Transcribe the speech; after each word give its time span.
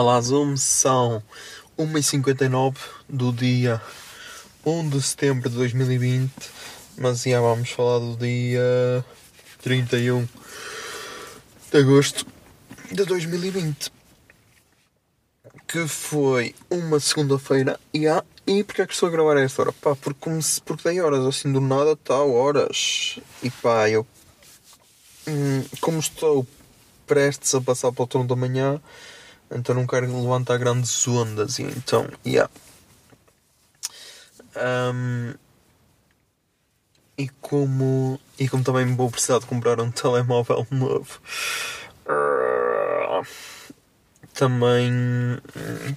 Olá, 0.00 0.18
Zoom, 0.18 0.56
são 0.56 1.22
1h59 1.78 2.74
do 3.06 3.34
dia 3.34 3.82
1 4.64 4.88
de 4.88 5.02
setembro 5.02 5.50
de 5.50 5.56
2020, 5.56 6.32
mas 6.96 7.22
já 7.22 7.38
vamos 7.38 7.68
falar 7.68 7.98
do 7.98 8.16
dia 8.16 9.04
31 9.60 10.26
de 11.70 11.78
agosto 11.78 12.26
de 12.90 13.04
2020, 13.04 13.92
que 15.68 15.86
foi 15.86 16.54
uma 16.70 16.98
segunda-feira. 16.98 17.78
Yeah. 17.94 18.24
E 18.46 18.64
porquê 18.64 18.80
é 18.80 18.86
que 18.86 18.94
estou 18.94 19.10
a 19.10 19.12
gravar 19.12 19.36
a 19.36 19.42
esta 19.42 19.60
hora? 19.60 19.72
Pá, 19.72 19.94
porque, 19.94 20.18
como 20.18 20.40
se, 20.40 20.62
porque 20.62 20.88
dei 20.88 20.98
horas 21.02 21.26
assim 21.26 21.52
do 21.52 21.60
nada, 21.60 21.94
tal, 21.94 22.32
horas. 22.32 23.18
E 23.42 23.50
pá, 23.50 23.90
eu. 23.90 24.06
hum, 25.28 25.62
como 25.78 25.98
estou 25.98 26.46
prestes 27.06 27.54
a 27.54 27.60
passar 27.60 27.92
para 27.92 28.04
o 28.04 28.06
turno 28.06 28.26
da 28.26 28.34
manhã, 28.34 28.80
então 29.50 29.74
não 29.74 29.86
quero 29.86 30.06
levantar 30.06 30.58
grandes 30.58 31.06
ondas 31.08 31.58
e 31.58 31.62
então, 31.62 32.06
yeah. 32.24 32.50
Um, 34.56 35.34
e 37.16 37.28
como 37.40 38.20
e 38.38 38.48
como 38.48 38.64
também 38.64 38.94
vou 38.96 39.10
precisar 39.10 39.38
de 39.40 39.46
comprar 39.46 39.80
um 39.80 39.90
telemóvel 39.90 40.66
novo, 40.70 41.20
ah, 42.06 43.22
também 44.32 44.90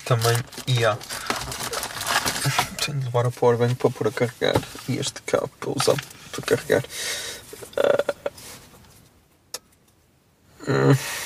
também 0.05 0.37
yeah. 0.67 0.99
tenho 2.83 2.99
de 2.99 3.05
levar 3.05 3.25
a 3.25 3.31
powerbank 3.31 3.75
para 3.75 3.89
pôr 3.89 4.07
a 4.07 4.11
carregar 4.11 4.61
e 4.89 4.97
este 4.97 5.21
cabo 5.21 5.49
para 5.59 5.69
usar 5.69 5.95
para 6.31 6.41
carregar. 6.41 6.83
Ah, 7.77 8.13
hum. 10.67 11.22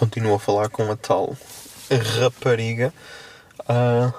Continuo 0.00 0.34
a 0.34 0.40
falar 0.40 0.70
com 0.70 0.90
a 0.90 0.96
tal 0.96 1.36
rapariga 2.18 2.90
ah, 3.68 4.10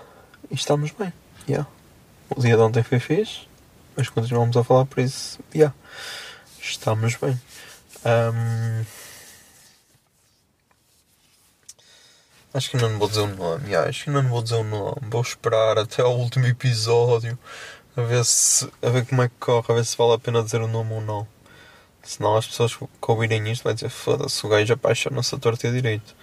e 0.51 0.53
estamos 0.53 0.91
bem. 0.91 1.11
Yeah. 1.49 1.67
O 2.29 2.39
dia 2.39 2.55
de 2.55 2.61
ontem 2.61 2.83
foi 2.83 2.99
fixe, 2.99 3.47
mas 3.97 4.07
continuamos 4.07 4.55
a 4.55 4.63
falar 4.63 4.85
por 4.85 4.99
isso. 4.99 5.39
Yeah. 5.55 5.73
Estamos 6.61 7.15
bem. 7.15 7.41
Ahm, 8.05 8.85
acho 12.53 12.69
que 12.69 12.77
ainda 12.77 12.89
não 12.89 12.99
vou 12.99 13.07
dizer 13.07 13.21
o 13.21 13.35
nome. 13.35 13.65
Yeah, 13.65 13.89
acho 13.89 14.03
que 14.03 14.11
não 14.11 14.21
vou 14.29 14.43
dizer 14.43 14.57
o 14.57 14.63
nome. 14.63 15.01
Vou 15.09 15.21
esperar 15.23 15.79
até 15.79 16.03
ao 16.03 16.15
último 16.15 16.45
episódio 16.45 17.39
a 17.97 18.01
ver, 18.03 18.23
se, 18.23 18.71
a 18.83 18.89
ver 18.89 19.03
como 19.07 19.23
é 19.23 19.29
que 19.29 19.35
corre, 19.39 19.65
a 19.67 19.73
ver 19.73 19.85
se 19.85 19.97
vale 19.97 20.13
a 20.13 20.19
pena 20.19 20.43
dizer 20.43 20.61
o 20.61 20.67
nome 20.67 20.93
ou 20.93 21.01
não. 21.01 21.27
Senão 22.03 22.35
as 22.35 22.47
pessoas 22.47 22.75
que 22.75 22.87
ouvirem 23.07 23.51
isto 23.51 23.63
vão 23.63 23.73
dizer 23.73 23.89
foda-se, 23.89 24.45
o 24.45 24.49
gajo 24.49 24.73
apaixona-se 24.73 25.35
a 25.35 25.37
torta 25.37 25.67
e 25.67 25.69
a 25.69 25.73
direito. 25.73 26.15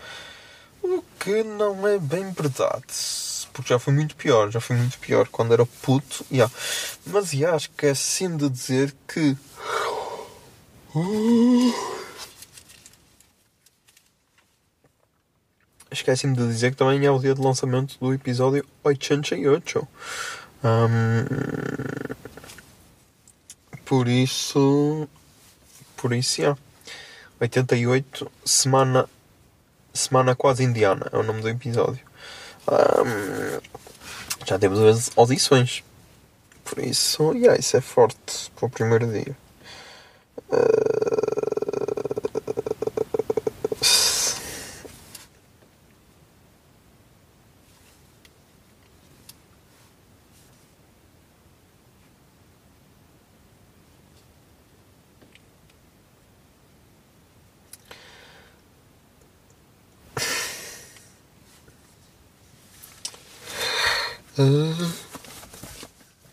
O 0.82 1.02
que 1.18 1.42
não 1.42 1.86
é 1.86 1.98
bem 1.98 2.30
verdade. 2.32 2.86
Porque 3.52 3.72
já 3.72 3.78
foi 3.78 3.92
muito 3.92 4.14
pior, 4.16 4.50
já 4.50 4.60
foi 4.60 4.76
muito 4.76 4.98
pior 4.98 5.28
quando 5.28 5.52
era 5.52 5.66
puto. 5.66 6.24
Yeah. 6.30 6.52
Mas 7.06 7.32
yeah, 7.32 7.56
acho 7.56 7.70
que 7.70 7.86
é 7.86 7.94
sim 7.94 8.36
de 8.36 8.48
dizer 8.48 8.94
que. 9.06 9.36
Esqueci-me 15.90 16.36
de 16.36 16.46
dizer 16.46 16.70
que 16.72 16.76
também 16.76 17.04
é 17.04 17.10
o 17.10 17.18
dia 17.18 17.34
de 17.34 17.40
lançamento 17.40 17.98
do 17.98 18.12
episódio 18.12 18.64
88. 18.84 19.88
Ahm, 20.62 21.24
por 23.84 24.06
isso. 24.06 25.08
Por 25.98 26.12
yeah. 26.12 26.56
88, 27.40 28.30
semana. 28.44 29.08
Semana 29.92 30.36
quase 30.36 30.62
indiana 30.62 31.06
é 31.12 31.16
o 31.16 31.24
nome 31.24 31.42
do 31.42 31.48
episódio. 31.48 32.06
Ahm, 32.68 33.60
já 34.46 34.58
teve 34.58 34.76
duas 34.76 35.10
audições. 35.16 35.82
Por 36.64 36.78
isso, 36.78 37.32
yeah, 37.34 37.58
isso 37.58 37.76
é 37.76 37.80
forte 37.80 38.50
para 38.54 38.66
o 38.66 38.70
primeiro 38.70 39.10
dia. 39.10 39.36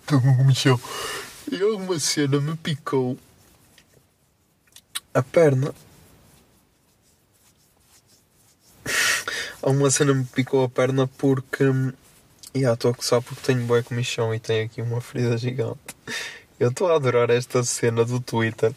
Estou 0.02 0.22
com 0.22 0.38
comichão. 0.38 0.80
E 1.52 1.60
alguma 1.62 2.00
cena 2.00 2.40
me 2.40 2.56
picou 2.56 3.18
a 5.14 5.24
perna. 5.24 5.74
Alguma 9.62 9.90
cena 9.90 10.14
me 10.14 10.24
picou 10.26 10.64
a 10.64 10.70
perna 10.70 11.08
porque. 11.08 11.64
E 12.54 12.60
yeah, 12.60 12.74
estou 12.76 12.92
a 12.92 12.94
coçar 12.94 13.22
porque 13.22 13.42
tenho 13.42 13.66
bué 13.66 13.82
comichão 13.82 14.34
e 14.34 14.40
tenho 14.40 14.66
aqui 14.66 14.82
uma 14.82 15.02
ferida 15.02 15.36
gigante. 15.38 15.80
Eu 16.60 16.70
estou 16.70 16.92
a 16.92 16.96
adorar 16.96 17.30
esta 17.32 17.64
cena 17.64 18.06
do 18.06 18.20
Twitter 18.20 18.72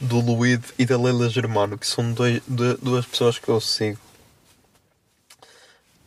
do 0.00 0.20
Luíde 0.20 0.68
e 0.78 0.86
da 0.86 0.96
Leila 0.96 1.28
Germano, 1.28 1.76
que 1.76 1.86
são 1.86 2.12
dois, 2.12 2.40
du- 2.46 2.78
duas 2.78 3.04
pessoas 3.04 3.38
que 3.38 3.48
eu 3.48 3.60
sigo. 3.60 3.98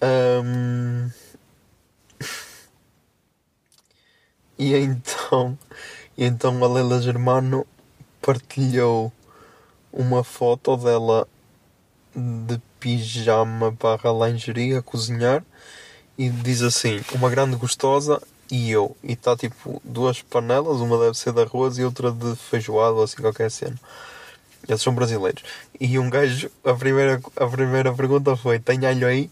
Ahm, 0.02 1.10
E 4.62 4.68
então, 4.78 5.58
e 6.18 6.24
então 6.26 6.64
a 6.64 6.68
Leila 6.68 7.02
Germano 7.02 7.66
partilhou 8.22 9.12
uma 9.92 10.24
foto 10.24 10.78
dela 10.78 11.28
de 12.16 12.60
pijama 12.80 13.72
barra 13.72 14.12
lingerie 14.12 14.76
a 14.76 14.82
cozinhar 14.82 15.44
e 16.18 16.30
diz 16.30 16.62
assim, 16.62 17.02
uma 17.14 17.30
grande 17.30 17.56
gostosa 17.58 18.22
e 18.52 18.72
eu. 18.72 18.96
E 19.04 19.14
está 19.14 19.36
tipo 19.38 19.82
duas 19.84 20.22
panelas, 20.22 20.82
uma 20.82 20.98
deve 21.00 21.18
ser 21.18 21.34
de 21.34 21.42
arroz 21.42 21.78
e 21.78 21.84
outra 21.86 22.12
de 22.12 22.36
feijoada 22.36 22.94
ou 22.96 23.04
assim 23.04 23.22
qualquer 23.22 23.52
cena. 23.52 23.78
Eles 24.68 24.82
são 24.82 24.94
brasileiros. 24.94 25.44
E 25.80 25.98
um 26.00 26.10
gajo, 26.10 26.52
a 26.64 26.74
primeira, 26.74 27.22
a 27.36 27.48
primeira 27.48 27.94
pergunta 27.94 28.36
foi, 28.36 28.60
tem 28.60 28.86
alho 28.86 29.08
aí? 29.08 29.30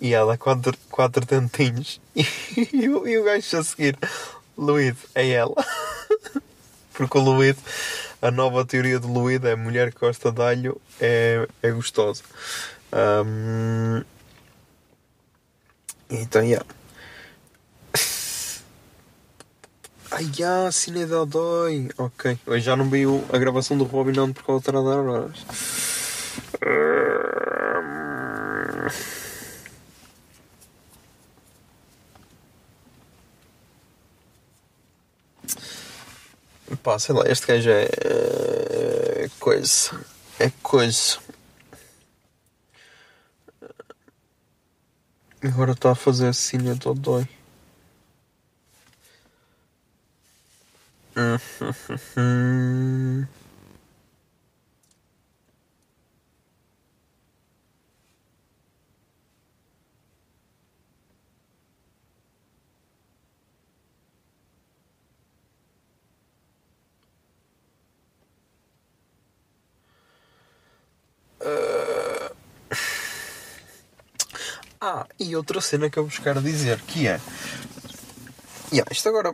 E 0.00 0.14
ela, 0.14 0.38
quatro, 0.38 0.76
quatro 0.90 1.24
dentinhos. 1.26 2.00
E, 2.72 2.88
o- 2.88 3.06
e 3.08 3.18
o 3.18 3.24
gajo 3.24 3.58
a 3.58 3.64
seguir, 3.64 3.96
Luíde, 4.56 4.98
é 5.14 5.30
ela. 5.30 5.54
Porque 6.92 7.18
o 7.18 7.20
Luíde, 7.20 7.58
a 8.20 8.30
nova 8.30 8.64
teoria 8.64 9.00
de 9.00 9.06
Luíde 9.06 9.48
é 9.48 9.56
mulher 9.56 9.92
que 9.92 10.00
gosta 10.00 10.30
de 10.30 10.42
alho 10.42 10.80
é, 11.00 11.48
é 11.62 11.70
gostosa. 11.70 12.22
Um, 12.92 14.02
então, 16.10 16.42
yeah. 16.42 16.66
Ai, 20.10 20.30
a 20.44 20.70
Cine 20.70 21.06
da 21.06 21.24
dói. 21.24 21.88
Ok. 21.96 22.38
Hoje 22.46 22.64
já 22.64 22.76
não 22.76 22.90
vi 22.90 23.04
a 23.32 23.38
gravação 23.38 23.78
do 23.78 23.84
Robin, 23.84 24.12
não, 24.12 24.30
porque 24.32 24.50
ela 24.50 24.60
está 24.60 24.70
a 24.72 24.82
dar 24.82 24.98
horas. 24.98 25.46
Pá, 36.82 36.98
sei 36.98 37.14
lá, 37.14 37.22
este 37.28 37.46
gajo 37.46 37.70
é. 37.70 37.88
é 39.24 39.30
coisa. 39.38 40.00
É 40.38 40.50
coisa. 40.62 41.18
Agora 45.42 45.72
está 45.72 45.92
a 45.92 45.94
fazer 45.94 46.34
Cine 46.34 46.74
Dodói. 46.74 47.28
Hum. 51.16 51.38
Ah, 74.84 75.06
e 75.16 75.36
outra 75.36 75.60
cena 75.60 75.88
que 75.88 75.96
eu 75.96 76.04
vos 76.04 76.18
quero 76.18 76.42
dizer 76.42 76.80
que 76.80 77.06
é. 77.06 77.20
Yeah, 78.72 78.90
isto 78.90 79.08
agora 79.08 79.32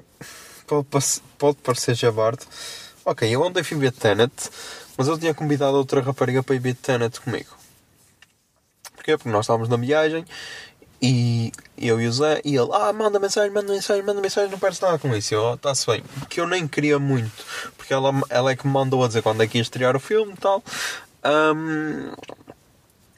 pode, 0.67 0.87
pode 1.39 1.57
parecer 1.63 1.95
jabardo. 1.95 2.45
Ok, 3.03 3.27
eu 3.35 3.41
ontem 3.41 3.63
fui 3.63 3.79
ver 3.79 3.93
Tenet, 3.93 4.31
mas 4.99 5.09
eu 5.09 5.19
tinha 5.19 5.33
convidado 5.33 5.79
outra 5.79 6.03
rapariga 6.03 6.43
para 6.43 6.55
ir 6.55 6.59
ver 6.59 6.75
Tenet 6.75 7.19
comigo. 7.23 7.49
Porquê? 8.95 9.17
Porque 9.17 9.31
nós 9.31 9.47
estávamos 9.47 9.71
na 9.71 9.79
viagem 9.79 10.23
e 11.01 11.51
eu 11.79 11.99
e 11.99 12.07
o 12.07 12.13
Zé 12.13 12.43
e 12.45 12.55
ele, 12.55 12.69
ah, 12.71 12.93
manda 12.93 13.19
mensagem, 13.19 13.51
manda 13.51 13.73
mensagem, 13.73 14.03
manda 14.03 14.21
mensagem, 14.21 14.51
não 14.51 14.59
perdes 14.59 14.81
nada 14.81 14.99
com 14.99 15.17
isso. 15.17 15.33
Eu, 15.33 15.55
está-se 15.55 15.87
bem. 15.87 16.05
Que 16.29 16.43
eu 16.43 16.47
nem 16.47 16.69
queria 16.69 16.99
muito, 16.99 17.43
porque 17.75 17.95
ela, 17.95 18.13
ela 18.29 18.51
é 18.51 18.57
que 18.57 18.67
me 18.67 18.73
mandou 18.75 19.03
a 19.03 19.09
dizer 19.09 19.23
quando 19.23 19.43
é 19.43 19.47
que 19.47 19.57
ia 19.57 19.63
estrear 19.63 19.97
o 19.97 20.01
filme 20.01 20.35
e 20.35 20.37
tal. 20.37 20.63
Ahm, 21.25 22.13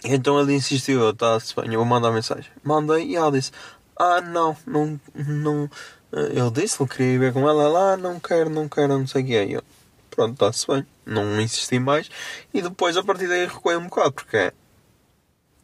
então 0.04 0.40
ele 0.40 0.54
insistiu, 0.54 1.00
bem, 1.12 1.72
eu 1.72 1.80
vou 1.80 1.84
mandar 1.84 2.10
mensagem. 2.10 2.50
Mandei 2.62 3.06
e 3.06 3.16
ela 3.16 3.30
disse, 3.30 3.52
ah 3.96 4.20
não, 4.20 4.56
não, 4.66 5.00
não. 5.14 5.70
Eu 6.12 6.50
disse, 6.50 6.80
eu 6.80 6.86
queria 6.86 7.14
ir 7.14 7.18
ver 7.18 7.32
com 7.32 7.48
ela, 7.48 7.64
ela, 7.64 7.92
ah, 7.92 7.96
não 7.96 8.18
quero, 8.18 8.50
não 8.50 8.68
quero, 8.68 8.98
não 8.98 9.06
sei 9.06 9.22
o 9.22 9.26
que 9.26 9.36
é. 9.36 9.44
Eu, 9.44 9.62
pronto, 10.10 10.32
está-se 10.32 10.66
bem, 10.66 10.86
não 11.04 11.40
insisti 11.40 11.78
mais. 11.78 12.10
E 12.52 12.62
depois 12.62 12.96
a 12.96 13.04
partir 13.04 13.28
daí 13.28 13.46
recuei 13.46 13.76
um 13.76 13.84
bocado, 13.84 14.12
porque 14.12 14.36
é, 14.36 14.52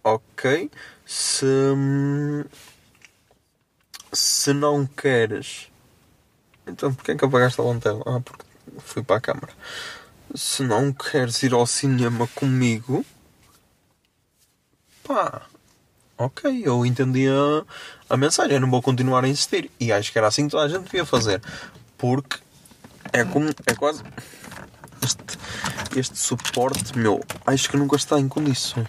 ok, 0.05 0.71
se, 1.05 1.37
se 4.13 4.53
não 4.53 4.87
queres, 4.87 5.69
então 6.67 6.95
porquê 6.95 7.13
é 7.13 7.17
que 7.17 7.25
apagaste 7.25 7.61
a 7.61 7.65
lanterna? 7.65 8.03
Ah, 8.07 8.21
porque 8.21 8.45
fui 8.79 9.03
para 9.03 9.17
a 9.17 9.21
câmara. 9.21 9.53
Se 10.35 10.63
não 10.63 10.93
queres 10.93 11.43
ir 11.43 11.55
ao 11.55 11.67
cinema 11.67 12.29
comigo, 12.35 13.05
pá, 15.07 15.43
ok, 16.19 16.63
eu 16.65 16.85
entendi 16.85 17.27
a, 17.29 17.65
a 18.11 18.17
mensagem, 18.17 18.55
eu 18.55 18.61
não 18.61 18.71
vou 18.71 18.83
continuar 18.83 19.25
a 19.25 19.29
insistir. 19.29 19.71
E 19.79 19.93
acho 19.93 20.11
que 20.13 20.19
era 20.19 20.27
assim 20.27 20.47
que 20.47 20.51
toda 20.51 20.65
a 20.65 20.69
gente 20.69 20.85
devia 20.85 21.05
fazer. 21.05 21.41
Porque 21.97 22.39
é 23.13 23.25
como, 23.25 23.49
é 23.67 23.75
quase. 23.75 24.03
Este, 25.03 25.39
este 25.99 26.19
suporte, 26.19 26.99
meu, 26.99 27.23
acho 27.47 27.71
que 27.71 27.77
nunca 27.77 27.97
está 27.97 28.19
em 28.19 28.29
condições. 28.29 28.89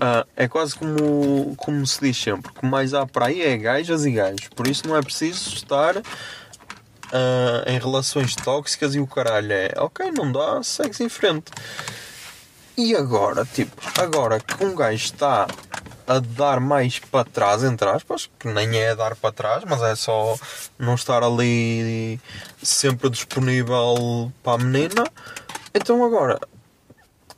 Ah, 0.00 0.24
é 0.36 0.46
quase 0.46 0.76
como, 0.76 1.56
como 1.56 1.86
se 1.86 2.00
diz 2.00 2.16
sempre: 2.16 2.52
que 2.52 2.66
mais 2.66 2.94
há 2.94 3.06
para 3.06 3.26
aí 3.26 3.42
é 3.42 3.56
gajas 3.56 4.04
e 4.04 4.12
gajos. 4.12 4.48
Por 4.54 4.66
isso 4.66 4.86
não 4.86 4.96
é 4.96 5.02
preciso 5.02 5.54
estar 5.54 5.96
ah, 7.12 7.64
em 7.66 7.78
relações 7.78 8.36
tóxicas 8.36 8.94
e 8.94 9.00
o 9.00 9.06
caralho 9.06 9.52
é 9.52 9.72
ok, 9.76 10.10
não 10.12 10.30
dá, 10.30 10.62
segue-se 10.62 11.02
em 11.02 11.08
frente. 11.08 11.50
E 12.78 12.94
agora, 12.94 13.44
tipo, 13.44 13.74
agora 14.00 14.38
que 14.38 14.64
um 14.64 14.72
gajo 14.72 15.04
está 15.04 15.48
a 16.06 16.20
dar 16.20 16.60
mais 16.60 17.00
para 17.00 17.24
trás, 17.24 17.64
entre 17.64 17.88
aspas, 17.88 18.30
que 18.38 18.46
nem 18.46 18.78
é 18.78 18.94
dar 18.94 19.16
para 19.16 19.32
trás, 19.32 19.64
mas 19.64 19.82
é 19.82 19.96
só 19.96 20.38
não 20.78 20.94
estar 20.94 21.24
ali 21.24 22.20
sempre 22.62 23.10
disponível 23.10 24.32
para 24.44 24.62
a 24.62 24.64
menina, 24.64 25.04
então 25.74 26.04
agora, 26.04 26.38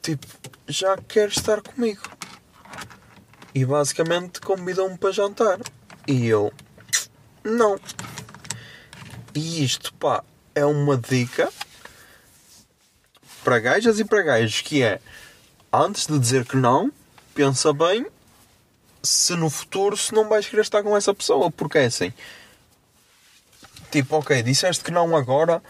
tipo, 0.03 0.27
já 0.69 0.99
quer 0.99 1.29
estar 1.29 1.63
comigo. 1.63 2.03
E 3.55 3.65
basicamente 3.65 4.43
convidou-me 4.43 4.99
para 4.99 5.11
jantar. 5.11 5.59
E 6.07 6.27
eu, 6.27 6.53
não. 7.43 7.81
E 9.35 9.65
isto, 9.65 9.91
pá, 9.95 10.23
é 10.55 10.67
uma 10.67 10.99
dica 10.99 11.51
para 13.43 13.59
gajas 13.59 13.99
e 13.99 14.05
para 14.05 14.23
gajos 14.23 14.61
que 14.61 14.83
é 14.83 15.01
antes 15.73 16.07
de 16.07 16.19
dizer 16.19 16.45
que 16.45 16.57
não, 16.57 16.93
pensa 17.35 17.73
bem 17.73 18.07
se 19.03 19.35
no 19.35 19.49
futuro 19.49 19.97
se 19.97 20.13
não 20.13 20.29
vais 20.29 20.47
querer 20.47 20.63
estar 20.63 20.83
com 20.83 20.97
essa 20.97 21.15
pessoa, 21.15 21.51
porque 21.51 21.79
é 21.79 21.85
assim. 21.87 22.13
Tipo, 23.91 24.17
ok, 24.17 24.43
disseste 24.43 24.85
que 24.85 24.91
não 24.91 25.17
agora, 25.17 25.63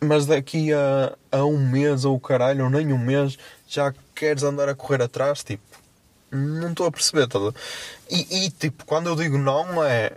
mas 0.00 0.26
daqui 0.26 0.72
a, 0.72 1.16
a 1.32 1.44
um 1.44 1.58
mês 1.58 2.04
ou 2.04 2.18
caralho, 2.20 2.64
ou 2.64 2.70
nem 2.70 2.92
um 2.92 2.98
mês, 2.98 3.38
já 3.66 3.92
queres 4.14 4.42
andar 4.42 4.68
a 4.68 4.74
correr 4.74 5.02
atrás, 5.02 5.42
tipo, 5.42 5.62
não 6.30 6.70
estou 6.70 6.86
a 6.86 6.92
perceber, 6.92 7.26
tá? 7.26 7.38
E, 8.08 8.44
e 8.44 8.50
tipo, 8.50 8.84
quando 8.84 9.08
eu 9.08 9.16
digo 9.16 9.36
não 9.36 9.82
é. 9.82 10.12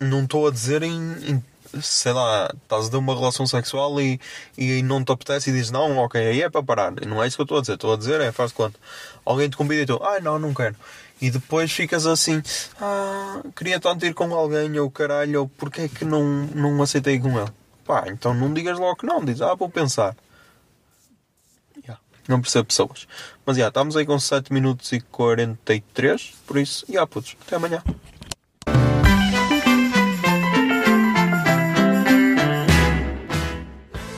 Não 0.00 0.24
estou 0.24 0.48
a 0.48 0.50
dizer 0.50 0.82
em, 0.82 0.92
em 1.28 1.44
sei 1.80 2.12
lá, 2.12 2.50
estás 2.62 2.86
a 2.86 2.90
ter 2.90 2.96
uma 2.96 3.14
relação 3.14 3.46
sexual 3.46 4.00
e, 4.00 4.20
e 4.58 4.82
não 4.82 5.04
te 5.04 5.12
apetece 5.12 5.50
e 5.50 5.52
dizes 5.52 5.70
não, 5.70 5.98
ok, 5.98 6.20
aí 6.20 6.42
é 6.42 6.50
para 6.50 6.62
parar. 6.62 6.92
Não 7.06 7.22
é 7.22 7.26
isso 7.26 7.36
que 7.36 7.42
eu 7.42 7.44
estou 7.44 7.58
a 7.58 7.60
dizer. 7.60 7.74
Estou 7.74 7.92
a 7.92 7.96
dizer 7.96 8.20
é, 8.20 8.32
faz 8.32 8.52
quanto? 8.52 8.78
Alguém 9.24 9.48
te 9.48 9.56
convida 9.56 9.82
e 9.82 9.86
tu, 9.86 10.02
ai 10.02 10.20
não, 10.20 10.38
não 10.38 10.52
quero. 10.52 10.76
E 11.20 11.30
depois 11.30 11.70
ficas 11.70 12.04
assim, 12.04 12.42
ah, 12.80 13.40
queria 13.54 13.78
tanto 13.78 14.04
ir 14.04 14.12
com 14.12 14.34
alguém 14.34 14.76
ou 14.80 14.90
caralho, 14.90 15.42
ou 15.42 15.48
porque 15.48 15.82
é 15.82 15.88
que 15.88 16.04
não, 16.04 16.24
não 16.52 16.82
aceitei 16.82 17.18
com 17.20 17.38
ele? 17.38 17.50
Pá, 17.84 18.04
então 18.08 18.34
não 18.34 18.52
digas 18.52 18.76
logo 18.76 18.96
que 18.96 19.06
não, 19.06 19.24
diz, 19.24 19.40
ah, 19.40 19.54
vou 19.54 19.68
pensar. 19.68 20.16
Yeah, 21.76 22.00
Não 22.28 22.40
percebo 22.40 22.66
pessoas. 22.66 23.06
Mas 23.46 23.56
já, 23.56 23.68
estamos 23.68 23.96
aí 23.96 24.04
com 24.04 24.18
7 24.18 24.52
minutos 24.52 24.90
e 24.90 25.00
43, 25.00 26.34
por 26.44 26.58
isso, 26.58 26.84
já, 26.88 27.06
putos, 27.06 27.36
até 27.46 27.54
amanhã. 27.54 27.82